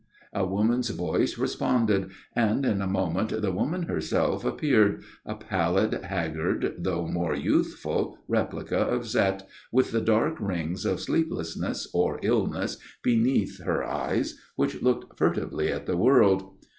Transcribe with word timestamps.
A 0.33 0.43
woman's 0.43 0.89
voice 0.89 1.37
responded, 1.37 2.09
and 2.35 2.65
in 2.65 2.81
a 2.81 2.87
moment 2.87 3.39
the 3.39 3.51
woman 3.51 3.83
herself 3.83 4.43
appeared, 4.43 5.03
a 5.27 5.35
pallid, 5.35 5.93
haggard, 6.05 6.73
though 6.79 7.07
more 7.07 7.35
youthful, 7.35 8.17
replica 8.27 8.79
of 8.79 9.03
Zette, 9.03 9.43
with 9.71 9.91
the 9.91 10.01
dark 10.01 10.37
rings 10.39 10.85
of 10.87 11.01
sleeplessness 11.01 11.87
or 11.93 12.17
illness 12.23 12.77
beneath 13.03 13.61
her 13.63 13.83
eyes 13.83 14.39
which 14.55 14.81
looked 14.81 15.19
furtively 15.19 15.71
at 15.71 15.85
the 15.85 15.97
world. 15.97 16.57